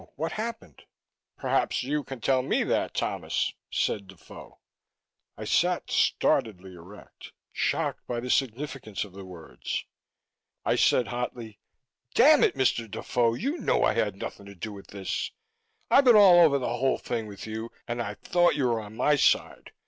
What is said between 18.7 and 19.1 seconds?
on